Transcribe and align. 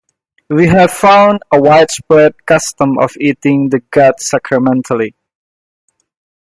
We 0.49 0.65
have 0.65 0.89
found 0.91 1.43
a 1.53 1.61
widespread 1.61 2.47
custom 2.47 2.97
of 2.97 3.11
eating 3.19 3.69
the 3.69 3.81
god 3.91 4.19
sacramentally. 4.19 5.13